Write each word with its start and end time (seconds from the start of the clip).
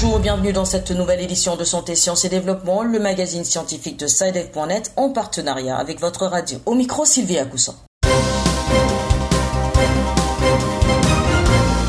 Bonjour, 0.00 0.20
bienvenue 0.20 0.52
dans 0.52 0.64
cette 0.64 0.92
nouvelle 0.92 1.20
édition 1.20 1.56
de 1.56 1.64
Santé, 1.64 1.96
Sciences 1.96 2.24
et 2.24 2.28
Développement, 2.28 2.84
le 2.84 3.00
magazine 3.00 3.42
scientifique 3.42 3.98
de 3.98 4.06
SciDev.net 4.06 4.92
en 4.94 5.10
partenariat 5.10 5.76
avec 5.76 5.98
votre 5.98 6.26
radio. 6.26 6.58
Au 6.66 6.74
micro, 6.76 7.04
Sylvie 7.04 7.40
Coussin. 7.50 7.74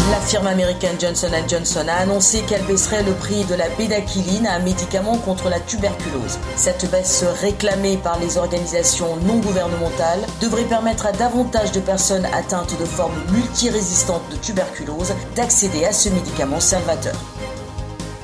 La 0.09 0.19
firme 0.21 0.47
américaine 0.47 0.95
Johnson 0.99 1.27
Johnson 1.47 1.85
a 1.87 2.01
annoncé 2.01 2.41
qu'elle 2.49 2.63
baisserait 2.63 3.03
le 3.03 3.13
prix 3.13 3.43
de 3.45 3.53
la 3.53 3.69
bédaquiline, 3.77 4.47
un 4.47 4.57
médicament 4.57 5.17
contre 5.17 5.49
la 5.49 5.59
tuberculose. 5.59 6.39
Cette 6.55 6.89
baisse 6.89 7.23
réclamée 7.41 7.97
par 7.97 8.19
les 8.19 8.39
organisations 8.39 9.17
non 9.17 9.37
gouvernementales 9.37 10.25
devrait 10.41 10.63
permettre 10.63 11.05
à 11.05 11.11
davantage 11.11 11.71
de 11.73 11.79
personnes 11.79 12.25
atteintes 12.33 12.75
de 12.79 12.85
formes 12.85 13.21
multirésistantes 13.31 14.27
de 14.31 14.37
tuberculose 14.37 15.13
d'accéder 15.35 15.85
à 15.85 15.93
ce 15.93 16.09
médicament 16.09 16.59
salvateur. 16.59 17.13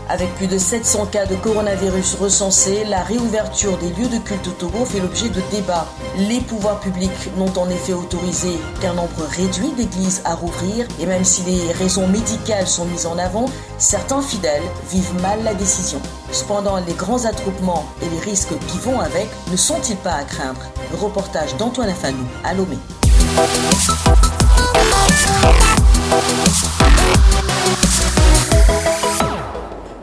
Avec 0.08 0.34
plus 0.36 0.48
de 0.48 0.58
700 0.58 1.08
cas 1.08 1.26
de 1.26 1.36
coronavirus 1.36 2.16
recensés, 2.16 2.84
la 2.86 3.02
réouverture 3.02 3.78
des 3.78 3.90
lieux 3.90 4.08
de 4.08 4.20
culte 4.20 4.48
au 4.48 4.52
Togo 4.52 4.86
fait 4.86 5.00
l'objet 5.00 5.30
de 5.30 5.42
débats. 5.50 5.88
Les 6.18 6.42
pouvoirs 6.42 6.80
publics 6.80 7.36
n'ont 7.38 7.52
en 7.58 7.70
effet 7.70 7.94
autorisé 7.94 8.60
qu'un 8.82 8.94
nombre 8.94 9.26
réduit 9.32 9.72
d'églises 9.76 10.22
à 10.24 10.36
rouvrir 10.36 10.88
et 11.00 11.08
même 11.08 11.24
si 11.24 11.42
les 11.44 11.72
raisons 11.72 12.08
médicales 12.08 12.68
sont 12.68 12.86
mises 12.86 13.08
en 13.08 13.18
avant, 13.18 13.46
certains 13.80 14.22
fidèles 14.22 14.64
vivent 14.92 15.20
mal 15.22 15.44
la 15.44 15.56
décision. 15.56 16.00
Cependant, 16.32 16.78
les 16.86 16.94
grands 16.94 17.26
attroupements 17.26 17.86
et 18.04 18.10
les 18.10 18.20
risques 18.20 18.54
qui 18.68 18.78
vont 18.78 19.00
avec 19.00 19.28
ne 19.52 19.58
sont-ils 19.58 19.98
pas 19.98 20.14
à 20.14 20.24
craindre? 20.24 20.62
Reportage 21.02 21.58
d'Antoine 21.58 21.90
Afanou 21.90 22.26
à 22.44 22.54
Lomé. 22.54 22.78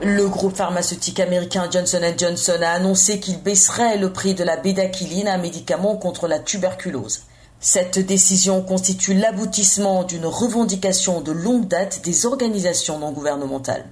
Le 0.05 0.27
groupe 0.27 0.57
pharmaceutique 0.57 1.21
américain 1.21 1.69
Johnson 1.71 2.01
Johnson 2.19 2.59
a 2.61 2.71
annoncé 2.71 3.21
qu'il 3.21 3.41
baisserait 3.41 3.99
le 3.99 4.13
prix 4.13 4.35
de 4.35 4.43
la 4.43 4.57
bédaquiline, 4.57 5.29
un 5.29 5.39
médicament 5.39 5.95
contre 5.95 6.27
la 6.27 6.41
tuberculose. 6.41 7.23
Cette 7.61 8.01
décision 8.01 8.63
constitue 8.63 9.15
l'aboutissement 9.15 10.03
d'une 10.03 10.27
revendication 10.27 11.21
de 11.21 11.31
longue 11.31 11.69
date 11.69 12.01
des 12.03 12.27
organisations 12.27 12.99
non 12.99 13.13
gouvernementales. 13.13 13.85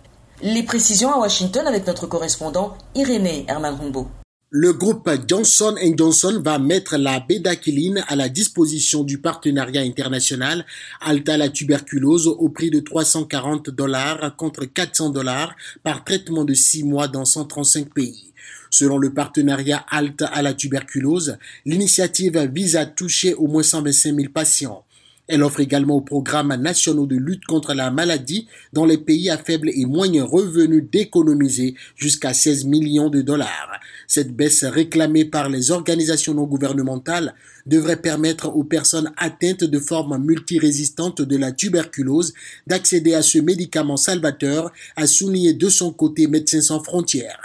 Les 0.42 0.64
précisions 0.64 1.12
à 1.12 1.18
Washington 1.18 1.64
avec 1.68 1.86
notre 1.86 2.08
correspondant 2.08 2.76
Irénée 2.96 3.44
Herman 3.46 3.76
Rumbo. 3.76 4.08
Le 4.52 4.72
groupe 4.72 5.08
Johnson 5.28 5.76
Johnson 5.96 6.42
va 6.44 6.58
mettre 6.58 6.96
la 6.96 7.20
bédaquiline 7.20 8.02
à 8.08 8.16
la 8.16 8.28
disposition 8.28 9.04
du 9.04 9.18
partenariat 9.18 9.82
international 9.82 10.66
Alta 11.00 11.36
la 11.36 11.50
tuberculose 11.50 12.26
au 12.26 12.48
prix 12.48 12.68
de 12.68 12.80
340 12.80 13.70
dollars 13.70 14.34
contre 14.34 14.64
400 14.64 15.10
dollars 15.10 15.54
par 15.84 16.02
traitement 16.02 16.44
de 16.44 16.54
6 16.54 16.82
mois 16.82 17.06
dans 17.06 17.24
135 17.24 17.94
pays. 17.94 18.32
Selon 18.70 18.98
le 18.98 19.14
partenariat 19.14 19.86
Alta 19.88 20.26
à 20.26 20.42
la 20.42 20.52
tuberculose, 20.52 21.38
l'initiative 21.64 22.36
vise 22.52 22.74
à 22.74 22.86
toucher 22.86 23.34
au 23.34 23.46
moins 23.46 23.62
125 23.62 24.16
000 24.16 24.32
patients. 24.34 24.84
Elle 25.32 25.44
offre 25.44 25.60
également 25.60 25.94
aux 25.94 26.00
programmes 26.00 26.52
nationaux 26.56 27.06
de 27.06 27.14
lutte 27.14 27.44
contre 27.44 27.72
la 27.72 27.92
maladie 27.92 28.48
dans 28.72 28.84
les 28.84 28.98
pays 28.98 29.30
à 29.30 29.38
faible 29.38 29.70
et 29.72 29.86
moyen 29.86 30.24
revenu 30.24 30.82
d'économiser 30.82 31.76
jusqu'à 31.94 32.34
16 32.34 32.64
millions 32.64 33.10
de 33.10 33.22
dollars. 33.22 33.78
Cette 34.08 34.34
baisse 34.34 34.64
réclamée 34.64 35.24
par 35.24 35.48
les 35.48 35.70
organisations 35.70 36.34
non 36.34 36.46
gouvernementales 36.46 37.36
devrait 37.64 38.02
permettre 38.02 38.48
aux 38.48 38.64
personnes 38.64 39.12
atteintes 39.16 39.62
de 39.62 39.78
formes 39.78 40.18
multirésistantes 40.18 41.22
de 41.22 41.36
la 41.36 41.52
tuberculose 41.52 42.34
d'accéder 42.66 43.14
à 43.14 43.22
ce 43.22 43.38
médicament 43.38 43.96
salvateur, 43.96 44.72
a 44.96 45.06
souligné 45.06 45.54
de 45.54 45.68
son 45.68 45.92
côté 45.92 46.26
Médecins 46.26 46.60
sans 46.60 46.82
frontières. 46.82 47.38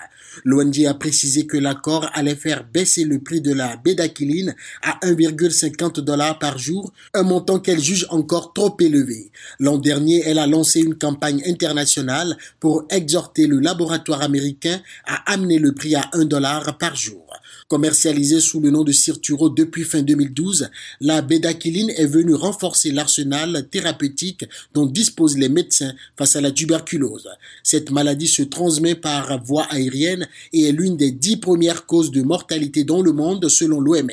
L'ONG 0.43 0.85
a 0.85 0.93
précisé 0.93 1.45
que 1.47 1.57
l'accord 1.57 2.09
allait 2.13 2.35
faire 2.35 2.65
baisser 2.71 3.03
le 3.03 3.19
prix 3.19 3.41
de 3.41 3.53
la 3.53 3.77
bédaquiline 3.77 4.55
à 4.81 4.99
1,50 5.05 6.01
dollars 6.01 6.39
par 6.39 6.57
jour, 6.57 6.91
un 7.13 7.23
montant 7.23 7.59
qu'elle 7.59 7.79
juge 7.79 8.05
encore 8.09 8.53
trop 8.53 8.75
élevé. 8.79 9.31
L'an 9.59 9.77
dernier, 9.77 10.23
elle 10.25 10.39
a 10.39 10.47
lancé 10.47 10.81
une 10.81 10.95
campagne 10.95 11.43
internationale 11.45 12.37
pour 12.59 12.85
exhorter 12.89 13.47
le 13.47 13.59
laboratoire 13.59 14.21
américain 14.21 14.81
à 15.05 15.31
amener 15.31 15.59
le 15.59 15.73
prix 15.73 15.95
à 15.95 16.09
1 16.13 16.25
dollar 16.25 16.77
par 16.77 16.95
jour. 16.95 17.25
Commercialisée 17.67 18.41
sous 18.41 18.59
le 18.59 18.69
nom 18.69 18.83
de 18.83 18.91
Cirturo 18.91 19.49
depuis 19.49 19.85
fin 19.85 20.03
2012, 20.03 20.69
la 21.01 21.23
bédaquiline 21.23 21.89
est 21.97 22.05
venue 22.05 22.35
renforcer 22.35 22.91
l'arsenal 22.91 23.67
thérapeutique 23.71 24.45
dont 24.75 24.85
disposent 24.85 25.35
les 25.35 25.49
médecins 25.49 25.95
face 26.15 26.35
à 26.35 26.41
la 26.41 26.51
tuberculose. 26.51 27.27
Cette 27.63 27.89
maladie 27.89 28.27
se 28.27 28.43
transmet 28.43 28.93
par 28.93 29.43
voie 29.43 29.63
aérienne 29.71 30.27
et 30.53 30.65
est 30.65 30.71
l'une 30.73 30.95
des 30.95 31.09
dix 31.09 31.37
premières 31.37 31.87
causes 31.87 32.11
de 32.11 32.21
mortalité 32.21 32.83
dans 32.83 33.01
le 33.01 33.13
monde 33.13 33.49
selon 33.49 33.81
l'OMS. 33.81 34.11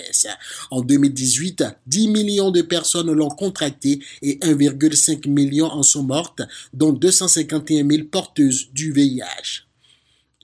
En 0.70 0.80
2018, 0.80 1.62
10 1.86 2.08
millions 2.08 2.52
de 2.52 2.62
personnes 2.62 3.12
l'ont 3.12 3.28
contractée 3.28 4.00
et 4.22 4.38
1,5 4.38 5.28
million 5.28 5.66
en 5.66 5.82
sont 5.82 6.04
mortes, 6.04 6.40
dont 6.72 6.94
251 6.94 7.86
000 7.86 8.04
porteuses 8.10 8.70
du 8.72 8.92
VIH. 8.92 9.71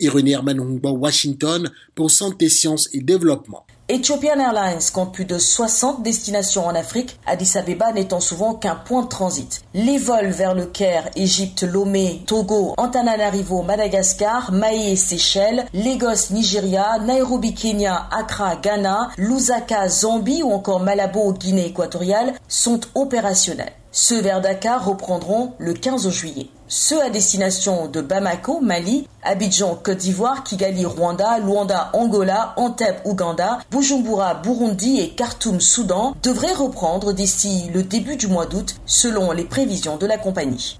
Ironie 0.00 0.32
Herman 0.32 0.80
Washington, 0.82 1.70
pour 1.94 2.10
Santé, 2.10 2.48
Sciences 2.48 2.88
et 2.92 3.00
Développement. 3.00 3.64
Ethiopian 3.90 4.38
Airlines 4.38 4.82
compte 4.92 5.14
plus 5.14 5.24
de 5.24 5.38
60 5.38 6.02
destinations 6.02 6.66
en 6.66 6.74
Afrique, 6.74 7.18
Addis 7.26 7.56
Abeba 7.56 7.90
n'étant 7.92 8.20
souvent 8.20 8.52
qu'un 8.52 8.74
point 8.74 9.02
de 9.02 9.08
transit. 9.08 9.62
Les 9.72 9.96
vols 9.96 10.28
vers 10.28 10.54
le 10.54 10.66
Caire, 10.66 11.08
Égypte, 11.16 11.62
Lomé, 11.62 12.22
Togo, 12.26 12.74
Antananarivo, 12.76 13.62
Madagascar, 13.62 14.52
Maé, 14.52 14.94
Seychelles, 14.94 15.64
Lagos, 15.72 16.32
Nigeria, 16.32 16.98
Nairobi, 16.98 17.54
Kenya, 17.54 18.08
Accra, 18.12 18.56
Ghana, 18.56 19.08
Lusaka, 19.16 19.88
Zambie 19.88 20.42
ou 20.42 20.52
encore 20.52 20.80
Malabo, 20.80 21.32
Guinée 21.32 21.68
équatoriale 21.68 22.34
sont 22.46 22.80
opérationnels. 22.94 23.72
Ceux 23.90 24.20
vers 24.20 24.42
Dakar 24.42 24.84
reprendront 24.84 25.54
le 25.58 25.72
15 25.72 26.10
juillet. 26.10 26.48
Ceux 26.70 27.00
à 27.00 27.08
destination 27.08 27.88
de 27.88 28.02
Bamako, 28.02 28.60
Mali, 28.60 29.08
Abidjan, 29.22 29.74
Côte 29.82 29.96
d'Ivoire, 29.96 30.44
Kigali, 30.44 30.84
Rwanda, 30.84 31.38
Luanda, 31.38 31.88
Angola, 31.94 32.52
Antep, 32.58 33.00
Ouganda, 33.06 33.60
Bujumbura, 33.70 34.34
Burundi 34.34 35.00
et 35.00 35.08
Khartoum, 35.08 35.62
Soudan 35.62 36.14
devraient 36.22 36.52
reprendre 36.52 37.14
d'ici 37.14 37.70
le 37.72 37.82
début 37.82 38.16
du 38.16 38.26
mois 38.26 38.44
d'août 38.44 38.76
selon 38.84 39.32
les 39.32 39.44
prévisions 39.44 39.96
de 39.96 40.04
la 40.04 40.18
compagnie. 40.18 40.78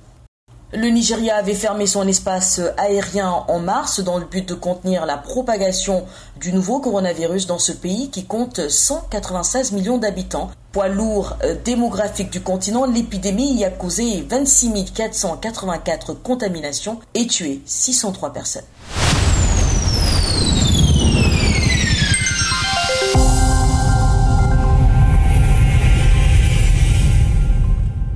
Le 0.75 0.89
Nigeria 0.91 1.37
avait 1.37 1.55
fermé 1.55 1.87
son 1.87 2.07
espace 2.07 2.61
aérien 2.77 3.43
en 3.49 3.59
mars 3.59 4.01
dans 4.01 4.19
le 4.19 4.27
but 4.27 4.47
de 4.47 4.53
contenir 4.53 5.07
la 5.07 5.17
propagation 5.17 6.05
du 6.39 6.53
nouveau 6.53 6.79
coronavirus 6.79 7.47
dans 7.47 7.59
ce 7.59 7.73
pays 7.73 8.11
qui 8.11 8.27
compte 8.27 8.69
196 8.69 9.73
millions 9.73 9.97
d'habitants. 9.97 10.51
Poids 10.73 10.89
lourd 10.89 11.39
euh, 11.43 11.55
démographique 11.65 12.29
du 12.29 12.43
continent, 12.43 12.85
l'épidémie 12.85 13.55
y 13.55 13.65
a 13.65 13.71
causé 13.71 14.27
26 14.29 14.93
484 14.95 16.13
contaminations 16.13 17.01
et 17.15 17.27
tué 17.27 17.63
603 17.65 18.35
personnes. 18.35 18.65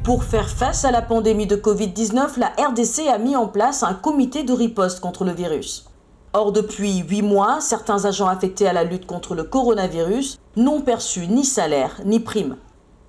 Pour 0.04 0.24
faire 0.24 0.48
face 0.48 0.84
à 0.84 0.90
la 0.90 1.00
pandémie 1.00 1.46
de 1.46 1.54
Covid-19, 1.54 2.36
la 2.36 2.48
RDC 2.58 3.06
a 3.08 3.18
mis 3.18 3.36
en 3.36 3.46
place 3.46 3.84
un 3.84 3.94
comité 3.94 4.42
de 4.42 4.52
riposte 4.52 4.98
contre 4.98 5.24
le 5.24 5.30
virus. 5.30 5.86
Or, 6.32 6.50
depuis 6.50 7.04
huit 7.08 7.22
mois, 7.22 7.60
certains 7.60 8.04
agents 8.04 8.26
affectés 8.26 8.66
à 8.66 8.72
la 8.72 8.82
lutte 8.82 9.06
contre 9.06 9.36
le 9.36 9.44
coronavirus 9.44 10.40
n'ont 10.56 10.80
perçu 10.80 11.28
ni 11.28 11.44
salaire 11.44 12.00
ni 12.04 12.18
prime. 12.18 12.56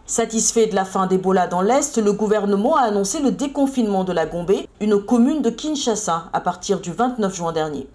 Satisfait 0.05 0.67
de 0.67 0.75
la 0.75 0.85
fin 0.85 1.07
d'Ebola 1.07 1.47
dans 1.47 1.61
l'Est, 1.61 1.97
le 1.97 2.13
gouvernement 2.13 2.75
a 2.75 2.81
annoncé 2.81 3.19
le 3.21 3.31
déconfinement 3.31 4.03
de 4.03 4.13
la 4.13 4.27
Gombe, 4.27 4.53
une 4.79 5.01
commune 5.01 5.41
de 5.41 5.49
Kinshasa, 5.49 6.25
à 6.31 6.41
partir 6.41 6.79
du 6.79 6.91
29 6.91 7.35
juin 7.35 7.53
dernier. 7.53 7.87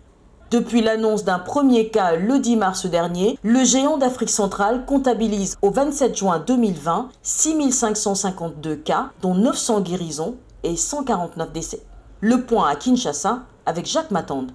Depuis 0.51 0.81
l'annonce 0.81 1.25
d'un 1.25 1.39
premier 1.39 1.89
cas 1.89 2.17
le 2.17 2.39
10 2.39 2.57
mars 2.57 2.87
dernier, 2.87 3.39
le 3.43 3.65
géant 3.65 3.99
d'Afrique 3.99 4.31
centrale 4.31 4.87
comptabilise 4.87 5.59
au 5.61 5.71
27 5.71 6.17
juin 6.17 6.39
2020 6.39 7.11
6552 7.23 8.77
cas, 8.77 9.11
dont 9.21 9.35
900 9.35 9.83
guérisons 9.83 10.37
et 10.65 10.75
149 10.75 11.53
décès. 11.53 11.83
Le 12.23 12.47
point 12.47 12.67
à 12.67 12.77
Kinshasa 12.77 13.43
avec 13.67 13.85
Jacques 13.85 14.11
Matande. 14.11 14.53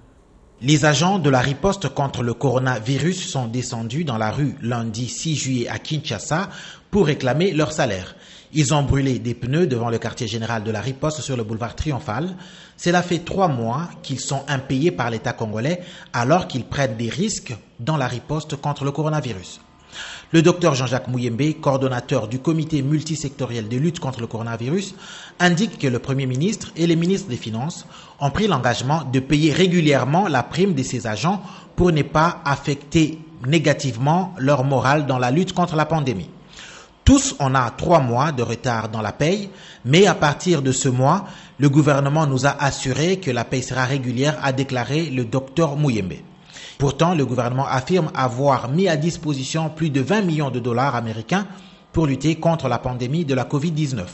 Les 0.61 0.85
agents 0.85 1.19
de 1.19 1.29
la 1.29 1.41
riposte 1.41 1.89
contre 1.89 2.23
le 2.23 2.33
coronavirus 2.33 3.29
sont 3.29 3.45
descendus 3.45 4.03
dans 4.03 4.17
la 4.17 4.31
rue 4.31 4.55
lundi 4.63 5.07
6 5.07 5.35
juillet 5.35 5.67
à 5.67 5.77
Kinshasa 5.77 6.49
pour 6.89 7.05
réclamer 7.05 7.51
leur 7.51 7.71
salaire. 7.71 8.15
Ils 8.55 8.71
ont 8.73 8.83
brûlé 8.83 9.17
des 9.17 9.33
pneus 9.33 9.65
devant 9.65 9.89
le 9.89 9.97
quartier 9.97 10.27
général 10.27 10.63
de 10.63 10.69
la 10.69 10.79
riposte 10.79 11.21
sur 11.21 11.35
le 11.35 11.43
boulevard 11.43 11.75
Triomphal. 11.75 12.35
Cela 12.77 13.01
fait 13.01 13.19
trois 13.19 13.47
mois 13.47 13.89
qu'ils 14.03 14.19
sont 14.19 14.43
impayés 14.47 14.91
par 14.91 15.09
l'État 15.09 15.33
congolais 15.33 15.81
alors 16.13 16.47
qu'ils 16.47 16.65
prennent 16.65 16.95
des 16.95 17.09
risques 17.09 17.55
dans 17.79 17.97
la 17.97 18.07
riposte 18.07 18.55
contre 18.57 18.83
le 18.85 18.91
coronavirus. 18.91 19.59
Le 20.31 20.43
docteur 20.43 20.75
Jean-Jacques 20.75 21.07
Mouyembe, 21.07 21.59
coordonnateur 21.61 22.27
du 22.27 22.39
comité 22.39 22.83
multisectoriel 22.83 23.69
de 23.69 23.77
lutte 23.77 23.99
contre 23.99 24.21
le 24.21 24.27
coronavirus, 24.27 24.93
indique 25.39 25.79
que 25.79 25.87
le 25.87 25.99
Premier 25.99 26.27
ministre 26.27 26.71
et 26.75 26.85
les 26.85 26.95
ministres 26.95 27.29
des 27.29 27.37
Finances 27.37 27.87
ont 28.19 28.29
pris 28.31 28.47
l'engagement 28.47 29.03
de 29.03 29.19
payer 29.19 29.51
régulièrement 29.51 30.27
la 30.27 30.43
prime 30.43 30.73
de 30.75 30.83
ces 30.83 31.07
agents 31.07 31.41
pour 31.75 31.91
ne 31.91 32.03
pas 32.03 32.41
affecter 32.45 33.19
négativement 33.47 34.33
leur 34.37 34.63
morale 34.63 35.07
dans 35.07 35.19
la 35.19 35.31
lutte 35.31 35.53
contre 35.53 35.75
la 35.75 35.85
pandémie. 35.85 36.29
Tous, 37.05 37.35
on 37.39 37.53
a 37.53 37.69
trois 37.71 37.99
mois 37.99 38.31
de 38.31 38.43
retard 38.43 38.87
dans 38.87 39.01
la 39.01 39.11
paye, 39.11 39.49
mais 39.83 40.07
à 40.07 40.13
partir 40.15 40.61
de 40.61 40.71
ce 40.71 40.87
mois, 40.87 41.25
le 41.59 41.69
gouvernement 41.69 42.25
nous 42.25 42.45
a 42.45 42.51
assuré 42.63 43.19
que 43.19 43.29
la 43.29 43.43
paye 43.43 43.61
sera 43.61 43.83
régulière, 43.83 44.39
a 44.41 44.53
déclaré 44.53 45.09
le 45.09 45.25
docteur 45.25 45.75
Mouyembe. 45.75 46.13
Pourtant, 46.77 47.13
le 47.13 47.25
gouvernement 47.25 47.67
affirme 47.67 48.09
avoir 48.15 48.69
mis 48.69 48.87
à 48.87 48.95
disposition 48.95 49.69
plus 49.69 49.89
de 49.89 49.99
20 49.99 50.21
millions 50.21 50.49
de 50.49 50.59
dollars 50.59 50.95
américains 50.95 51.45
pour 51.91 52.07
lutter 52.07 52.35
contre 52.35 52.69
la 52.69 52.79
pandémie 52.79 53.25
de 53.25 53.33
la 53.35 53.43
COVID-19. 53.43 54.05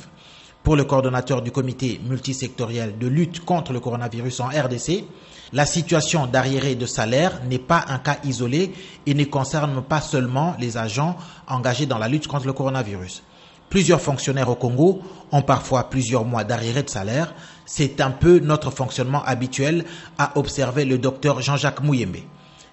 Pour 0.63 0.75
le 0.75 0.83
coordonnateur 0.83 1.41
du 1.41 1.51
comité 1.51 1.99
multisectoriel 2.07 2.97
de 2.97 3.07
lutte 3.07 3.45
contre 3.45 3.73
le 3.73 3.79
coronavirus 3.79 4.41
en 4.41 4.47
RDC, 4.47 5.05
la 5.53 5.65
situation 5.65 6.27
d'arriéré 6.27 6.75
de 6.75 6.85
salaire 6.85 7.41
n'est 7.49 7.57
pas 7.57 7.85
un 7.87 7.97
cas 7.97 8.17
isolé 8.23 8.71
et 9.05 9.13
ne 9.13 9.23
concerne 9.23 9.81
pas 9.81 10.01
seulement 10.01 10.55
les 10.59 10.77
agents 10.77 11.15
engagés 11.47 11.85
dans 11.85 11.97
la 11.97 12.07
lutte 12.07 12.27
contre 12.27 12.45
le 12.45 12.53
coronavirus. 12.53 13.23
Plusieurs 13.69 14.01
fonctionnaires 14.01 14.49
au 14.49 14.55
Congo 14.55 15.01
ont 15.31 15.41
parfois 15.41 15.89
plusieurs 15.89 16.25
mois 16.25 16.43
d'arriéré 16.43 16.83
de 16.83 16.89
salaire. 16.89 17.33
C'est 17.65 18.01
un 18.01 18.11
peu 18.11 18.39
notre 18.39 18.71
fonctionnement 18.71 19.23
habituel, 19.23 19.85
a 20.17 20.37
observé 20.37 20.85
le 20.85 20.97
docteur 20.97 21.41
Jean-Jacques 21.41 21.83
Mouyembe. 21.83 22.17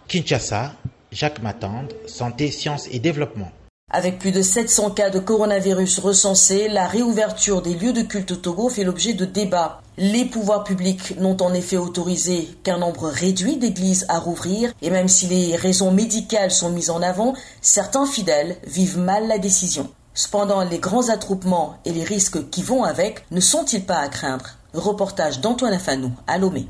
Kinshasa, 0.08 0.72
Jacques 1.12 1.42
Matande, 1.42 1.92
Santé, 2.06 2.50
Sciences 2.50 2.88
et 2.90 2.98
Développement. 2.98 3.52
Avec 3.92 4.18
plus 4.18 4.32
de 4.32 4.42
700 4.42 4.90
cas 4.90 5.10
de 5.10 5.20
coronavirus 5.20 6.00
recensés, 6.00 6.66
la 6.66 6.88
réouverture 6.88 7.62
des 7.62 7.74
lieux 7.74 7.92
de 7.92 8.02
culte 8.02 8.32
au 8.32 8.36
Togo 8.36 8.68
fait 8.68 8.82
l'objet 8.82 9.14
de 9.14 9.24
débats. 9.24 9.80
Les 9.96 10.24
pouvoirs 10.24 10.64
publics 10.64 11.16
n'ont 11.20 11.40
en 11.40 11.54
effet 11.54 11.76
autorisé 11.76 12.48
qu'un 12.64 12.78
nombre 12.78 13.06
réduit 13.06 13.58
d'églises 13.58 14.04
à 14.08 14.18
rouvrir, 14.18 14.72
et 14.82 14.90
même 14.90 15.06
si 15.06 15.28
les 15.28 15.54
raisons 15.54 15.92
médicales 15.92 16.50
sont 16.50 16.70
mises 16.70 16.90
en 16.90 17.00
avant, 17.00 17.34
certains 17.60 18.06
fidèles 18.06 18.56
vivent 18.66 18.98
mal 18.98 19.28
la 19.28 19.38
décision. 19.38 19.88
Cependant, 20.14 20.64
les 20.64 20.78
grands 20.78 21.08
attroupements 21.08 21.78
et 21.84 21.92
les 21.92 22.02
risques 22.02 22.50
qui 22.50 22.64
vont 22.64 22.82
avec 22.82 23.24
ne 23.30 23.40
sont-ils 23.40 23.84
pas 23.84 23.98
à 23.98 24.08
craindre? 24.08 24.56
Reportage 24.74 25.40
d'Antoine 25.40 25.72
Afanou 25.72 26.10
à 26.26 26.38
Lomé. 26.38 26.66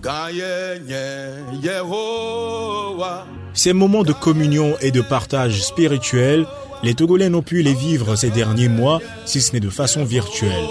Ces 3.55 3.73
moments 3.73 4.05
de 4.05 4.13
communion 4.13 4.75
et 4.83 4.91
de 4.91 5.01
partage 5.01 5.63
spirituel, 5.63 6.47
les 6.83 6.95
Togolais 6.95 7.29
n'ont 7.29 7.43
pu 7.43 7.63
les 7.63 7.75
vivre 7.75 8.17
ces 8.17 8.31
derniers 8.31 8.69
mois, 8.69 9.01
si 9.25 9.41
ce 9.41 9.53
n'est 9.53 9.61
de 9.61 9.71
façon 9.71 10.05
virtuelle. 10.05 10.65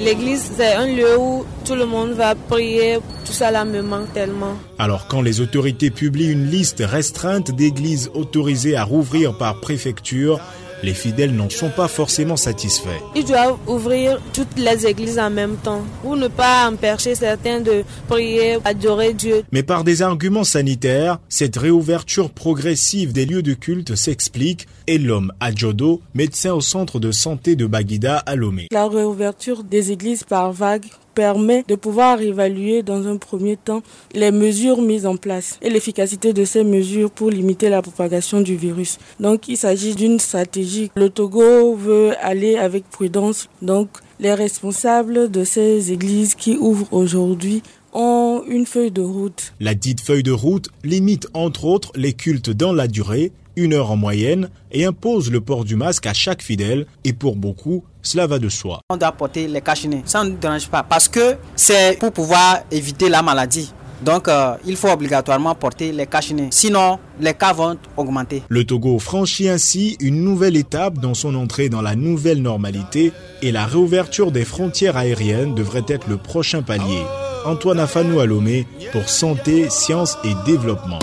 L'église, 0.00 0.52
c'est 0.56 0.74
un 0.74 0.86
lieu 0.86 1.18
où 1.18 1.44
tout 1.64 1.74
le 1.74 1.84
monde 1.84 2.10
va 2.10 2.36
prier, 2.36 2.98
tout 3.24 3.32
ça 3.32 3.50
là 3.50 3.64
me 3.64 3.82
manque 3.82 4.12
tellement. 4.12 4.56
Alors 4.78 5.08
quand 5.08 5.22
les 5.22 5.40
autorités 5.40 5.90
publient 5.90 6.30
une 6.30 6.48
liste 6.48 6.84
restreinte 6.86 7.50
d'églises 7.50 8.08
autorisées 8.14 8.76
à 8.76 8.84
rouvrir 8.84 9.36
par 9.36 9.60
préfecture, 9.60 10.40
les 10.82 10.94
fidèles 10.94 11.34
n'en 11.34 11.50
sont 11.50 11.70
pas 11.70 11.88
forcément 11.88 12.36
satisfaits. 12.36 13.00
Ils 13.14 13.24
doivent 13.24 13.56
ouvrir 13.66 14.20
toutes 14.32 14.58
les 14.58 14.86
églises 14.86 15.18
en 15.18 15.30
même 15.30 15.56
temps 15.56 15.82
pour 16.02 16.16
ne 16.16 16.28
pas 16.28 16.68
empêcher 16.68 17.14
certains 17.14 17.60
de 17.60 17.84
prier, 18.08 18.58
adorer 18.64 19.14
Dieu. 19.14 19.42
Mais 19.52 19.62
par 19.62 19.84
des 19.84 20.02
arguments 20.02 20.44
sanitaires, 20.44 21.18
cette 21.28 21.56
réouverture 21.56 22.30
progressive 22.30 23.12
des 23.12 23.26
lieux 23.26 23.42
de 23.42 23.54
culte 23.54 23.94
s'explique 23.94 24.66
et 24.86 24.98
l'homme 24.98 25.32
Adjodo, 25.40 26.00
médecin 26.14 26.52
au 26.52 26.60
centre 26.60 26.98
de 26.98 27.12
santé 27.12 27.56
de 27.56 27.66
Baguida 27.66 28.18
à 28.18 28.36
Lomé. 28.36 28.68
La 28.70 28.88
réouverture 28.88 29.64
des 29.64 29.92
églises 29.92 30.24
par 30.24 30.52
vagues 30.52 30.86
permet 31.18 31.64
de 31.66 31.74
pouvoir 31.74 32.20
évaluer 32.22 32.84
dans 32.84 33.08
un 33.08 33.16
premier 33.16 33.56
temps 33.56 33.82
les 34.14 34.30
mesures 34.30 34.80
mises 34.80 35.04
en 35.04 35.16
place 35.16 35.58
et 35.60 35.68
l'efficacité 35.68 36.32
de 36.32 36.44
ces 36.44 36.62
mesures 36.62 37.10
pour 37.10 37.28
limiter 37.28 37.68
la 37.70 37.82
propagation 37.82 38.40
du 38.40 38.54
virus. 38.54 38.98
Donc 39.18 39.48
il 39.48 39.56
s'agit 39.56 39.96
d'une 39.96 40.20
stratégie. 40.20 40.92
Le 40.94 41.10
Togo 41.10 41.74
veut 41.74 42.12
aller 42.22 42.56
avec 42.56 42.88
prudence. 42.88 43.48
Donc 43.62 43.88
les 44.20 44.32
responsables 44.32 45.28
de 45.28 45.42
ces 45.42 45.90
églises 45.90 46.36
qui 46.36 46.56
ouvrent 46.56 46.92
aujourd'hui 46.92 47.64
ont 47.98 48.44
une 48.46 48.64
feuille 48.64 48.92
de 48.92 49.02
route. 49.02 49.52
La 49.60 49.74
dite 49.74 50.00
feuille 50.00 50.22
de 50.22 50.32
route 50.32 50.68
limite 50.84 51.26
entre 51.34 51.64
autres 51.64 51.90
les 51.96 52.12
cultes 52.12 52.50
dans 52.50 52.72
la 52.72 52.86
durée, 52.86 53.32
une 53.56 53.74
heure 53.74 53.90
en 53.90 53.96
moyenne, 53.96 54.50
et 54.70 54.84
impose 54.84 55.32
le 55.32 55.40
port 55.40 55.64
du 55.64 55.74
masque 55.74 56.06
à 56.06 56.14
chaque 56.14 56.42
fidèle, 56.42 56.86
et 57.04 57.12
pour 57.12 57.34
beaucoup, 57.34 57.82
cela 58.02 58.28
va 58.28 58.38
de 58.38 58.48
soi. 58.48 58.80
On 58.88 58.96
doit 58.96 59.10
porter 59.10 59.48
les 59.48 59.60
cachenets, 59.60 60.02
ça 60.04 60.22
ne 60.22 60.30
nous 60.30 60.36
dérange 60.36 60.68
pas, 60.68 60.84
parce 60.84 61.08
que 61.08 61.36
c'est 61.56 61.98
pour 61.98 62.12
pouvoir 62.12 62.60
éviter 62.70 63.08
la 63.08 63.20
maladie. 63.20 63.72
Donc, 64.02 64.28
euh, 64.28 64.54
il 64.64 64.76
faut 64.76 64.88
obligatoirement 64.88 65.54
porter 65.54 65.92
les 65.92 66.06
cachenets. 66.06 66.48
Sinon, 66.50 66.98
les 67.20 67.34
cas 67.34 67.52
vont 67.52 67.76
augmenter. 67.96 68.42
Le 68.48 68.64
Togo 68.64 68.98
franchit 68.98 69.48
ainsi 69.48 69.96
une 70.00 70.22
nouvelle 70.22 70.56
étape 70.56 70.98
dans 70.98 71.14
son 71.14 71.34
entrée 71.34 71.68
dans 71.68 71.82
la 71.82 71.96
nouvelle 71.96 72.42
normalité 72.42 73.12
et 73.42 73.52
la 73.52 73.66
réouverture 73.66 74.30
des 74.30 74.44
frontières 74.44 74.96
aériennes 74.96 75.54
devrait 75.54 75.84
être 75.88 76.08
le 76.08 76.16
prochain 76.16 76.62
palier. 76.62 77.02
Antoine 77.44 77.80
Afanou 77.80 78.20
Alomé 78.20 78.66
pour 78.92 79.08
Santé, 79.08 79.70
Sciences 79.70 80.18
et 80.24 80.32
Développement. 80.44 80.98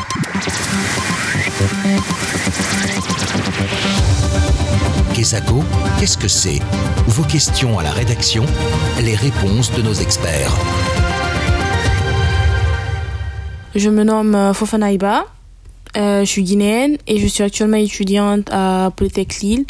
Kesako, 5.13 5.63
qu'est-ce 6.00 6.18
que 6.18 6.27
c'est? 6.27 6.59
Vos 7.07 7.24
questions 7.24 7.80
à 7.80 7.83
la 7.83 7.91
rédaction, 7.91 8.45
les 9.01 9.15
réponses 9.15 9.71
de 9.71 9.81
nos 9.81 9.94
experts. 9.94 10.53
Je 13.75 13.89
me 13.89 14.06
nomme 14.06 14.54
Fofana 14.54 14.94
Iba, 14.94 15.25
euh, 15.98 16.22
je 16.22 16.25
suis 16.25 16.44
guinéenne 16.44 16.98
et 17.07 17.19
je 17.19 17.27
suis 17.27 17.44
actuellement 17.44 17.75
étudiante 17.75 18.48
à 18.50 18.89
Polytech 18.95 19.42
Lille 19.42 19.66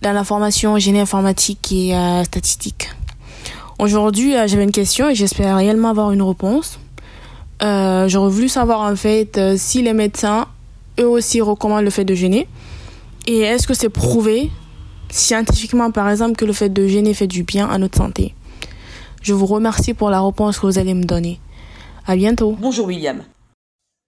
dans 0.00 0.12
la 0.12 0.24
formation 0.24 0.78
génie 0.78 1.00
informatique 1.00 1.70
et 1.72 1.94
euh, 1.94 2.24
statistique. 2.24 2.88
Aujourd'hui, 3.78 4.34
euh, 4.34 4.46
j'avais 4.46 4.64
une 4.64 4.72
question 4.72 5.10
et 5.10 5.14
j'espère 5.14 5.56
réellement 5.56 5.90
avoir 5.90 6.10
une 6.10 6.22
réponse. 6.22 6.78
Euh, 7.62 8.08
J'aurais 8.08 8.30
voulu 8.30 8.48
savoir 8.48 8.80
en 8.80 8.96
fait 8.96 9.36
euh, 9.36 9.56
si 9.58 9.82
les 9.82 9.92
médecins, 9.92 10.46
eux 10.98 11.06
aussi, 11.06 11.42
recommandent 11.42 11.84
le 11.84 11.90
fait 11.90 12.06
de 12.06 12.14
gêner. 12.14 12.48
Et 13.26 13.40
est-ce 13.40 13.66
que 13.66 13.74
c'est 13.74 13.90
prouvé 13.90 14.50
scientifiquement, 15.10 15.90
par 15.90 16.08
exemple, 16.08 16.34
que 16.34 16.46
le 16.46 16.54
fait 16.54 16.70
de 16.70 16.86
gêner 16.86 17.12
fait 17.12 17.26
du 17.26 17.42
bien 17.42 17.68
à 17.68 17.76
notre 17.76 17.98
santé? 17.98 18.34
Je 19.20 19.34
vous 19.34 19.44
remercie 19.44 19.92
pour 19.92 20.08
la 20.08 20.22
réponse 20.22 20.58
que 20.58 20.64
vous 20.64 20.78
allez 20.78 20.94
me 20.94 21.04
donner. 21.04 21.40
À 22.08 22.16
bientôt. 22.16 22.56
Bonjour 22.58 22.86
William. 22.86 23.22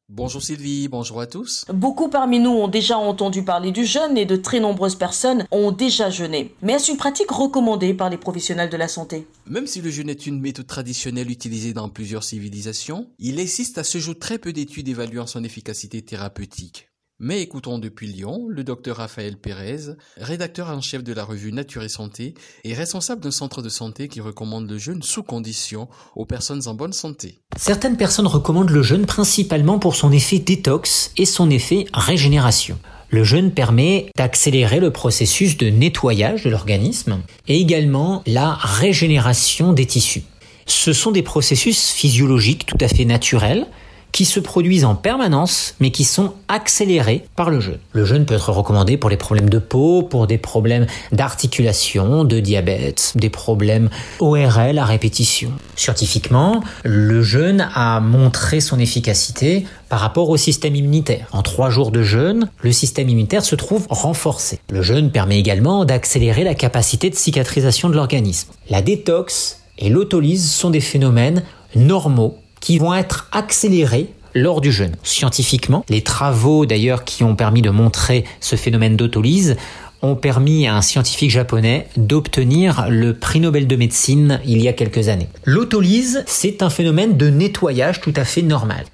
Bonjour 0.09 0.43
Sylvie, 0.43 0.89
bonjour 0.89 1.21
à 1.21 1.27
tous. 1.27 1.67
Beaucoup 1.69 2.09
parmi 2.09 2.41
nous 2.41 2.51
ont 2.51 2.67
déjà 2.67 2.97
entendu 2.97 3.43
parler 3.43 3.73
du 3.73 3.85
jeûne 3.85 4.17
et 4.17 4.25
de 4.25 4.37
très 4.37 4.59
nombreuses 4.59 4.95
personnes 4.95 5.47
ont 5.51 5.71
déjà 5.71 6.09
jeûné. 6.09 6.55
Mais 6.63 6.73
est-ce 6.73 6.91
une 6.91 6.97
pratique 6.97 7.31
recommandée 7.31 7.93
par 7.93 8.09
les 8.09 8.17
professionnels 8.17 8.71
de 8.71 8.77
la 8.79 8.89
santé? 8.89 9.27
Même 9.47 9.67
si 9.67 9.83
le 9.83 9.91
jeûne 9.91 10.09
est 10.09 10.27
une 10.27 10.41
méthode 10.41 10.67
traditionnelle 10.67 11.31
utilisée 11.31 11.75
dans 11.75 11.91
plusieurs 11.91 12.25
civilisations, 12.25 13.07
il 13.19 13.39
existe 13.39 13.77
à 13.77 13.85
ce 13.85 13.99
jour 13.99 14.19
très 14.19 14.39
peu 14.39 14.55
d'études 14.55 14.89
évaluant 14.89 15.27
son 15.27 15.45
efficacité 15.45 16.01
thérapeutique. 16.01 16.90
Mais 17.23 17.43
écoutons 17.43 17.79
depuis 17.79 18.07
Lyon 18.07 18.47
le 18.49 18.65
docteur 18.65 18.97
Raphaël 18.97 19.37
Pérez, 19.37 19.93
rédacteur 20.17 20.71
en 20.71 20.81
chef 20.81 21.05
de 21.05 21.13
la 21.13 21.23
revue 21.23 21.53
Nature 21.53 21.83
et 21.83 21.91
Santé 21.91 22.33
et 22.65 22.73
responsable 22.73 23.21
d'un 23.21 23.31
centre 23.31 23.61
de 23.61 23.69
santé 23.69 24.09
qui 24.09 24.23
recommande 24.23 24.71
le 24.71 24.79
jeûne 24.79 25.03
sous 25.03 25.23
condition 25.23 25.87
aux 26.17 26.25
personnes 26.25 26.63
en 26.67 26.73
bonne 26.73 26.95
santé. 26.95 27.43
Certaines 27.59 27.99
personnes 27.99 28.27
recommandent 28.27 28.71
le 28.71 28.83
jeûne 28.83 29.05
principalement 29.05 29.79
pour 29.79 29.97
son 29.97 30.13
effet 30.13 30.39
détox 30.39 31.13
et 31.19 31.27
son 31.27 31.51
effet 31.51 31.85
régénération. 31.93 32.79
Le 33.11 33.23
jeûne 33.23 33.51
permet 33.51 34.11
d'accélérer 34.17 34.81
le 34.81 34.91
processus 34.91 35.59
de 35.59 35.69
nettoyage 35.69 36.45
de 36.45 36.49
l'organisme 36.49 37.21
et 37.49 37.61
également 37.61 38.23
la 38.27 38.55
régénération 38.55 39.75
des 39.75 39.85
tissus. 39.85 40.23
Ce 40.65 40.95
sont 40.95 41.11
des 41.11 41.23
processus 41.23 41.91
physiologiques 41.91 42.65
tout 42.65 42.79
à 42.81 42.89
fait 42.89 43.05
naturels 43.05 43.67
qui 44.13 44.25
se 44.25 44.41
produisent 44.41 44.85
en 44.85 44.95
permanence, 44.95 45.75
mais 45.81 45.91
qui 45.91 46.05
sont 46.05 46.35
accélérés 46.49 47.25
par 47.37 47.51
le 47.51 47.61
jeûne. 47.61 47.79
Le 47.93 48.05
jeûne 48.05 48.25
peut 48.27 48.35
être 48.35 48.53
recommandé 48.53 48.97
pour 48.97 49.11
les 49.11 49.17
problèmes 49.17 49.51
de 49.51 49.59
peau, 49.59 50.03
pour 50.03 50.27
des 50.27 50.39
problèmes 50.39 50.87
d'articulation, 51.13 52.25
de 52.25 52.41
diabète, 52.41 53.13
des 53.17 53.31
problèmes 53.31 53.91
ORL 54.19 54.79
à 54.79 54.85
répétition. 54.85 55.53
Scientifiquement, 55.77 56.63
le 56.85 57.23
jeûne 57.23 57.69
a 57.75 58.01
montré 58.01 58.61
son 58.61 58.79
efficacité 58.79 59.65
par 59.89 60.01
rapport 60.01 60.29
au 60.29 60.37
système 60.37 60.75
immunitaire. 60.77 61.27
En 61.33 61.43
trois 61.43 61.71
jours 61.71 61.91
de 61.91 62.03
jeûne, 62.03 62.49
le 62.63 62.73
système 62.73 63.09
immunitaire 63.09 63.45
se 63.45 63.57
trouve 63.57 63.87
renforcé. 63.91 64.61
Le 64.71 64.83
jeûne 64.83 65.11
permet 65.11 65.39
également 65.39 65.85
d'accélérer 65.85 66.45
la 66.45 66.55
capacité 66.55 67.11
de 67.11 67.17
cicatrisation 67.17 67.89
de 67.89 67.95
l'organisme. 67.95 68.51
La 68.69 68.83
détox 68.83 69.61
et 69.79 69.89
l'autolyse 69.89 70.51
sont 70.51 70.71
des 70.71 70.81
phénomènes 70.81 71.43
normaux 71.75 72.39
qui 72.61 72.79
vont 72.79 72.95
être 72.95 73.29
accélérés 73.33 74.13
lors 74.35 74.61
du 74.61 74.71
jeûne. 74.71 74.95
Scientifiquement, 75.03 75.85
les 75.89 76.03
travaux 76.03 76.67
d'ailleurs 76.67 77.05
qui 77.05 77.25
ont 77.25 77.35
permis 77.35 77.63
de 77.63 77.71
montrer 77.71 78.25
ce 78.41 78.57
phénomène 78.57 78.97
d'autolyse 78.97 79.57
ont 80.03 80.17
permis 80.17 80.67
à 80.67 80.77
un 80.77 80.83
scientifique 80.83 81.31
japonais 81.31 81.87
d'obtenir 81.97 82.87
le 82.89 83.15
prix 83.15 83.41
Nobel 83.41 83.67
de 83.67 83.77
médecine 83.77 84.41
il 84.47 84.63
y 84.63 84.69
a 84.69 84.73
quelques 84.73 85.09
années. 85.09 85.29
L'autolyse, 85.45 86.25
c'est 86.27 86.63
un 86.63 86.71
phénomène 86.71 87.17
de 87.17 87.29
nettoyage 87.29 88.01
tout 88.01 88.15
à 88.17 88.25
fait 88.25 88.43
normal. 88.43 88.85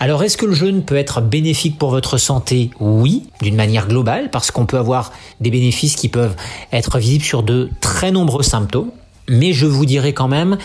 Alors 0.00 0.24
est-ce 0.24 0.36
que 0.36 0.46
le 0.46 0.54
jeûne 0.54 0.84
peut 0.84 0.96
être 0.96 1.20
bénéfique 1.20 1.78
pour 1.78 1.90
votre 1.90 2.18
santé? 2.18 2.70
Oui, 2.80 3.24
d'une 3.42 3.54
manière 3.54 3.86
globale, 3.86 4.28
parce 4.30 4.50
qu'on 4.50 4.66
peut 4.66 4.78
avoir 4.78 5.12
des 5.40 5.50
bénéfices 5.50 5.94
qui 5.94 6.08
peuvent 6.08 6.34
être 6.72 6.98
visibles 6.98 7.24
sur 7.24 7.44
de 7.44 7.70
très 7.80 8.10
nombreux 8.10 8.42
symptômes. 8.42 8.90
Mais 9.28 9.52
je 9.52 9.66
vous 9.66 9.86
dirais 9.86 10.12
quand 10.12 10.28
même, 10.28 10.58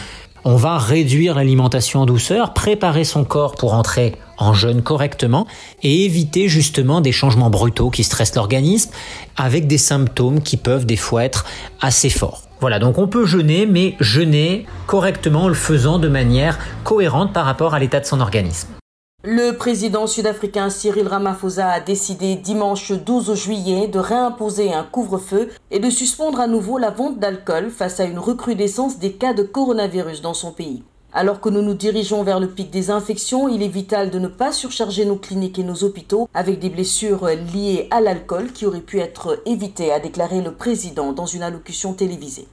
on 0.43 0.55
va 0.55 0.77
réduire 0.77 1.36
l'alimentation 1.36 2.01
en 2.01 2.05
douceur, 2.05 2.53
préparer 2.53 3.03
son 3.03 3.24
corps 3.24 3.55
pour 3.55 3.74
entrer 3.74 4.15
en 4.38 4.53
jeûne 4.53 4.81
correctement 4.81 5.48
et 5.84 6.05
éviter 6.05 6.48
justement 6.48 7.01
des 7.01 7.12
changements 7.12 7.50
brutaux 7.50 7.89
qui 7.89 8.03
stressent 8.03 8.36
l'organisme 8.36 8.91
avec 9.36 9.67
des 9.67 9.77
symptômes 9.77 10.41
qui 10.41 10.58
peuvent 10.58 10.86
des 10.86 10.96
fois 10.96 11.25
être 11.25 11.46
assez 11.81 12.10
forts. 12.10 12.43
Voilà, 12.62 12.79
donc 12.79 12.98
on 12.98 13.08
peut 13.08 13.25
jeûner, 13.25 13.65
mais 13.65 13.96
jeûner 14.00 14.65
correctement 14.86 15.43
en 15.43 15.48
le 15.48 15.53
faisant 15.53 15.98
de 15.98 16.10
manière 16.10 16.60
cohérente 16.84 17.31
par 17.34 17.46
rapport 17.46 17.74
à 17.74 17.79
l'état 17.79 18.00
de 18.00 18.05
son 18.05 18.19
organisme. 18.19 18.67
Le 19.25 19.51
président 19.51 20.07
sud-africain 20.07 20.69
Cyril 20.69 21.05
Ramaphosa 21.05 21.67
a 21.67 21.81
décidé 21.81 22.38
dimanche 22.38 22.93
12 22.93 23.33
juillet 23.33 23.89
de 23.89 23.99
réimposer 23.99 24.71
un 24.71 24.85
couvre-feu 24.85 25.49
et 25.71 25.79
de 25.79 25.89
suspendre 25.89 26.39
à 26.39 26.47
nouveau 26.47 26.77
la 26.77 26.89
vente 26.89 27.19
d'alcool 27.19 27.69
face 27.69 27.99
à 27.99 28.05
une 28.05 28.17
recrudescence 28.17 28.97
des 28.97 29.11
cas 29.11 29.33
de 29.33 29.43
coronavirus 29.43 30.21
dans 30.21 30.33
son 30.33 30.53
pays. 30.53 30.83
Alors 31.11 31.41
que 31.41 31.49
nous 31.49 31.61
nous 31.61 31.73
dirigeons 31.73 32.23
vers 32.23 32.39
le 32.39 32.47
pic 32.47 32.71
des 32.71 32.91
infections, 32.91 33.49
il 33.49 33.61
est 33.61 33.67
vital 33.67 34.09
de 34.09 34.19
ne 34.19 34.29
pas 34.29 34.53
surcharger 34.53 35.03
nos 35.03 35.17
cliniques 35.17 35.59
et 35.59 35.63
nos 35.63 35.83
hôpitaux 35.83 36.29
avec 36.33 36.59
des 36.59 36.69
blessures 36.69 37.27
liées 37.53 37.89
à 37.91 37.99
l'alcool 37.99 38.53
qui 38.53 38.65
auraient 38.65 38.79
pu 38.79 38.99
être 38.99 39.41
évitées, 39.45 39.91
a 39.91 39.99
déclaré 39.99 40.39
le 40.39 40.53
président 40.53 41.11
dans 41.11 41.25
une 41.25 41.43
allocution 41.43 41.91
télévisée. 41.91 42.47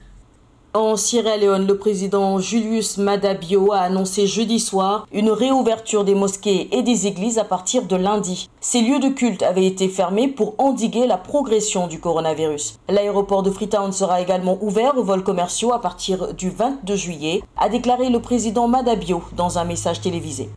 En 0.77 0.95
Sierra 0.95 1.37
Leone, 1.37 1.65
le 1.65 1.75
président 1.79 2.37
Julius 2.37 2.99
Madabio 2.99 3.71
a 3.73 3.79
annoncé 3.79 4.27
jeudi 4.27 4.59
soir 4.59 5.07
une 5.11 5.31
réouverture 5.31 6.03
des 6.03 6.13
mosquées 6.13 6.69
et 6.71 6.83
des 6.83 7.07
églises 7.07 7.39
à 7.39 7.43
partir 7.43 7.87
de 7.87 7.95
lundi. 7.95 8.47
Ces 8.61 8.81
lieux 8.81 8.99
de 8.99 9.09
culte 9.09 9.41
avaient 9.41 9.65
été 9.65 9.89
fermés 9.89 10.27
pour 10.27 10.53
endiguer 10.59 11.07
la 11.07 11.17
progression 11.17 11.87
du 11.87 11.99
coronavirus. 11.99 12.77
L'aéroport 12.89 13.41
de 13.41 13.49
Freetown 13.49 13.91
sera 13.91 14.21
également 14.21 14.59
ouvert 14.61 14.95
aux 14.99 15.03
vols 15.03 15.23
commerciaux 15.23 15.73
à 15.73 15.81
partir 15.81 16.35
du 16.35 16.51
22 16.51 16.95
juillet, 16.95 17.41
a 17.57 17.69
déclaré 17.69 18.11
le 18.11 18.21
président 18.21 18.67
Madabio 18.67 19.23
dans 19.35 19.57
un 19.57 19.63
message 19.63 20.01
télévisé. 20.01 20.47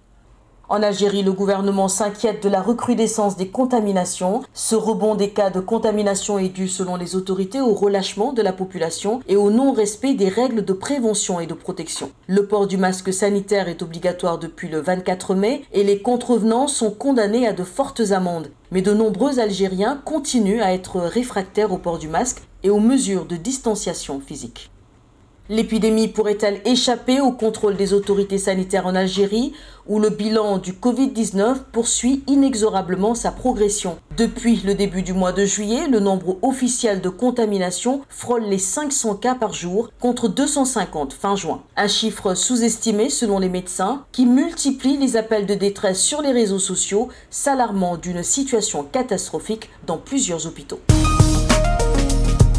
En 0.73 0.85
Algérie, 0.85 1.25
le 1.25 1.33
gouvernement 1.33 1.89
s'inquiète 1.89 2.45
de 2.45 2.49
la 2.49 2.63
recrudescence 2.63 3.37
des 3.37 3.49
contaminations. 3.49 4.43
Ce 4.55 4.77
rebond 4.77 5.17
des 5.17 5.31
cas 5.31 5.51
de 5.51 5.59
contamination 5.59 6.39
est 6.39 6.49
dû, 6.49 6.69
selon 6.69 6.95
les 6.95 7.17
autorités, 7.17 7.61
au 7.61 7.75
relâchement 7.75 8.33
de 8.33 8.41
la 8.41 8.53
population 8.53 9.19
et 9.27 9.35
au 9.35 9.51
non-respect 9.51 10.15
des 10.15 10.29
règles 10.29 10.65
de 10.65 10.73
prévention 10.73 11.41
et 11.41 11.49
de 11.49 11.55
protection. 11.55 12.13
Le 12.29 12.47
port 12.47 12.69
du 12.69 12.77
masque 12.77 13.13
sanitaire 13.13 13.67
est 13.67 13.83
obligatoire 13.83 14.39
depuis 14.39 14.69
le 14.69 14.79
24 14.79 15.35
mai 15.35 15.65
et 15.73 15.83
les 15.83 16.03
contrevenants 16.03 16.69
sont 16.69 16.93
condamnés 16.93 17.49
à 17.49 17.53
de 17.53 17.65
fortes 17.65 18.13
amendes. 18.13 18.53
Mais 18.71 18.81
de 18.81 18.95
nombreux 18.95 19.41
Algériens 19.41 20.01
continuent 20.05 20.63
à 20.63 20.73
être 20.73 21.01
réfractaires 21.01 21.73
au 21.73 21.79
port 21.79 21.99
du 21.99 22.07
masque 22.07 22.43
et 22.63 22.71
aux 22.71 22.79
mesures 22.79 23.25
de 23.25 23.35
distanciation 23.35 24.21
physique. 24.21 24.71
L'épidémie 25.51 26.07
pourrait-elle 26.07 26.61
échapper 26.65 27.21
au 27.21 27.33
contrôle 27.33 27.75
des 27.75 27.93
autorités 27.93 28.39
sanitaires 28.39 28.87
en 28.87 28.95
Algérie, 28.95 29.53
où 29.89 29.99
le 29.99 30.09
bilan 30.09 30.59
du 30.59 30.75
Covid-19 30.75 31.57
poursuit 31.73 32.23
inexorablement 32.29 33.17
sa 33.17 33.33
progression? 33.33 33.99
Depuis 34.17 34.61
le 34.65 34.77
début 34.77 35.03
du 35.03 35.13
mois 35.13 35.33
de 35.33 35.45
juillet, 35.45 35.89
le 35.89 35.99
nombre 35.99 36.39
officiel 36.43 37.01
de 37.01 37.09
contaminations 37.09 38.03
frôle 38.09 38.45
les 38.45 38.59
500 38.59 39.17
cas 39.17 39.35
par 39.35 39.53
jour, 39.53 39.91
contre 39.99 40.29
250 40.29 41.13
fin 41.15 41.35
juin. 41.35 41.63
Un 41.77 41.89
chiffre 41.89 42.35
sous-estimé 42.35 43.11
selon 43.11 43.41
les 43.41 43.49
médecins, 43.49 44.05
qui 44.13 44.27
multiplie 44.27 44.99
les 44.99 45.17
appels 45.17 45.47
de 45.47 45.55
détresse 45.55 46.01
sur 46.01 46.23
les 46.23 46.31
réseaux 46.31 46.61
sociaux, 46.61 47.09
s'alarmant 47.29 47.97
d'une 47.97 48.23
situation 48.23 48.85
catastrophique 48.85 49.69
dans 49.85 49.99
plusieurs 49.99 50.47
hôpitaux. 50.47 50.79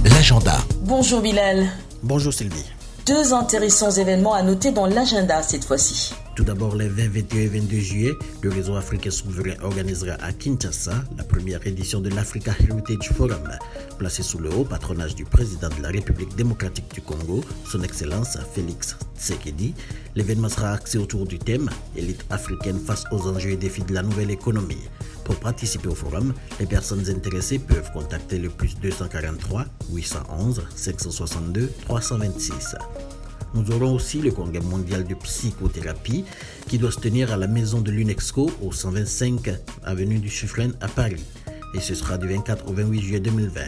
L'agenda. 0.04 0.58
Bonjour 0.82 1.22
Bilal. 1.22 1.70
Bonjour 2.04 2.34
Sylvie. 2.34 2.66
Deux 3.12 3.34
intéressants 3.34 3.91
événements 3.91 4.34
à 4.34 4.41
noter 4.41 4.72
dans 4.72 4.86
l'agenda 4.86 5.44
cette 5.44 5.65
fois-ci. 5.65 6.13
Tout 6.34 6.46
d'abord, 6.46 6.77
les 6.77 6.88
20, 6.88 7.10
21 7.10 7.39
et 7.41 7.48
22 7.48 7.77
juillet, 7.77 8.12
le 8.41 8.50
réseau 8.50 8.77
africain 8.77 9.12
souverain 9.12 9.56
organisera 9.63 10.13
à 10.24 10.32
Kinshasa 10.32 10.94
la 11.18 11.25
première 11.25 11.68
édition 11.68 12.00
de 12.00 12.08
l'Africa 12.08 12.53
Heritage 12.58 13.10
Forum. 13.10 13.50
Placé 14.00 14.24
sous 14.24 14.39
le 14.39 14.50
haut 14.53 14.63
patronage 14.63 15.13
du 15.13 15.25
président 15.25 15.68
de 15.68 15.82
la 15.82 15.89
République 15.89 16.34
démocratique 16.38 16.94
du 16.94 17.01
Congo, 17.01 17.41
son 17.70 17.84
Excellence 17.84 18.38
Félix 18.53 18.96
Tshisekedi, 19.18 19.74
l'événement 20.15 20.48
sera 20.48 20.72
axé 20.72 20.98
autour 20.98 21.25
du 21.25 21.38
thème 21.38 21.70
Élite 21.98 22.24
africaine 22.30 22.80
face 22.80 23.03
aux 23.12 23.27
enjeux 23.27 23.51
et 23.51 23.58
défis 23.58 23.84
de 23.84 23.94
la 23.94 24.03
nouvelle 24.03 24.32
économie. 24.32 24.88
Pour 25.24 25.36
participer 25.36 25.88
au 25.88 25.96
forum, 25.96 26.34
les 26.60 26.66
personnes 26.66 27.08
intéressées 27.10 27.60
peuvent 27.60 27.92
contacter 27.92 28.40
le 28.40 28.50
plus 28.50 28.75
243 28.75 29.66
811 29.92 30.63
562 30.75 31.72
326. 31.86 32.75
Nous 33.54 33.70
aurons 33.72 33.96
aussi 33.96 34.22
le 34.22 34.32
congrès 34.32 34.62
mondial 34.62 35.04
de 35.04 35.13
psychothérapie 35.16 36.24
qui 36.68 36.78
doit 36.78 36.92
se 36.92 37.00
tenir 37.00 37.34
à 37.34 37.38
la 37.38 37.48
maison 37.48 37.82
de 37.82 37.92
l'UNESCO 37.92 38.50
au 38.62 38.72
125 38.72 39.51
avenue 39.84 40.20
du 40.20 40.30
Suffren 40.30 40.74
à 40.80 40.88
Paris. 40.88 41.24
Et 41.74 41.80
ce 41.80 41.94
sera 41.96 42.18
du 42.18 42.28
24 42.28 42.70
au 42.70 42.74
28 42.74 43.01
juillet 43.01 43.20
2020. 43.20 43.62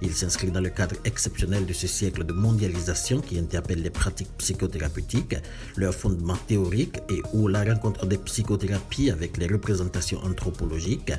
Il 0.00 0.14
s'inscrit 0.14 0.50
dans 0.50 0.60
le 0.60 0.70
cadre 0.70 0.96
exceptionnel 1.04 1.66
de 1.66 1.72
ce 1.72 1.86
siècle 1.86 2.24
de 2.24 2.32
mondialisation 2.32 3.20
qui 3.20 3.38
interpelle 3.38 3.82
les 3.82 3.90
pratiques 3.90 4.30
psychothérapeutiques, 4.38 5.36
leurs 5.76 5.94
fondements 5.94 6.38
théoriques 6.46 6.98
et 7.10 7.20
où 7.32 7.48
la 7.48 7.64
rencontre 7.64 8.06
des 8.06 8.18
psychothérapies 8.18 9.10
avec 9.10 9.36
les 9.36 9.46
représentations 9.46 10.20
anthropologiques, 10.24 11.12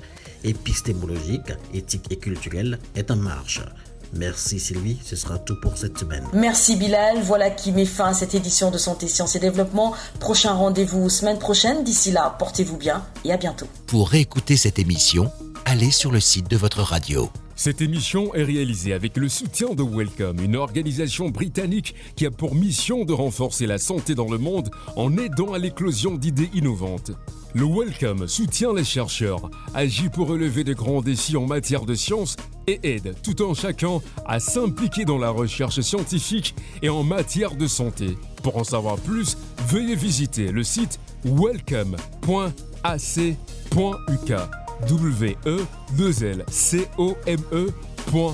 épistémologiques, 0.44 1.54
éthiques 1.74 2.08
et 2.10 2.18
culturelles 2.18 2.80
est 2.96 3.12
en 3.12 3.18
marche. 3.18 3.62
Merci 4.14 4.60
Sylvie, 4.60 4.98
ce 5.04 5.16
sera 5.16 5.38
tout 5.38 5.60
pour 5.62 5.78
cette 5.78 5.98
semaine. 5.98 6.24
Merci 6.34 6.76
Bilal, 6.76 7.22
voilà 7.22 7.52
qui 7.52 7.72
met 7.72 7.86
fin 7.86 8.06
à 8.06 8.14
cette 8.14 8.34
édition 8.34 8.72
de 8.72 8.78
Santé, 8.78 9.08
Sciences 9.08 9.36
et 9.36 9.40
Développement. 9.40 9.94
Prochain 10.20 10.54
rendez-vous 10.54 11.10
semaine 11.10 11.38
prochaine. 11.38 11.84
D'ici 11.84 12.12
là, 12.12 12.36
portez-vous 12.40 12.78
bien 12.78 13.06
et 13.24 13.32
à 13.32 13.38
bientôt. 13.38 13.68
Pour 13.86 14.10
réécouter 14.10 14.58
cette 14.58 14.80
émission, 14.80 15.32
allez 15.66 15.92
sur 15.92 16.12
le 16.12 16.20
site 16.20 16.50
de 16.50 16.58
votre 16.58 16.82
radio. 16.82 17.30
Cette 17.60 17.82
émission 17.82 18.34
est 18.36 18.46
réalisée 18.46 18.94
avec 18.94 19.18
le 19.18 19.28
soutien 19.28 19.74
de 19.74 19.84
Welcome, 19.84 20.40
une 20.42 20.56
organisation 20.56 21.28
britannique 21.28 21.94
qui 22.16 22.26
a 22.26 22.32
pour 22.32 22.56
mission 22.56 23.04
de 23.04 23.12
renforcer 23.12 23.68
la 23.68 23.78
santé 23.78 24.16
dans 24.16 24.32
le 24.32 24.38
monde 24.38 24.70
en 24.96 25.18
aidant 25.18 25.52
à 25.52 25.58
l'éclosion 25.58 26.16
d'idées 26.16 26.50
innovantes. 26.54 27.12
Le 27.54 27.66
Welcome 27.66 28.30
soutient 28.30 28.72
les 28.74 28.86
chercheurs, 28.86 29.52
agit 29.74 30.08
pour 30.08 30.30
relever 30.30 30.64
de 30.64 30.72
grands 30.72 31.02
défis 31.02 31.36
en 31.36 31.48
matière 31.48 31.84
de 31.84 31.96
sciences 31.96 32.38
et 32.66 32.80
aide 32.84 33.14
tout 33.24 33.42
en 33.42 33.54
chacun 33.54 34.00
à 34.26 34.40
s'impliquer 34.40 35.04
dans 35.04 35.18
la 35.18 35.30
recherche 35.30 35.82
scientifique 35.82 36.56
et 36.82 36.88
en 36.88 37.04
matière 37.04 37.56
de 37.56 37.68
santé. 37.68 38.18
Pour 38.42 38.56
en 38.56 38.64
savoir 38.64 38.96
plus, 39.00 39.38
veuillez 39.68 39.96
visiter 39.96 40.54
le 40.54 40.64
site 40.64 40.98
welcome.ac.uk 41.26 42.70
w 44.88 45.36
e 45.46 45.68
2 45.98 46.24
l 46.24 46.46
c 46.50 46.88
o 46.98 47.16
m 47.26 47.42
e.ac.uk 47.52 48.30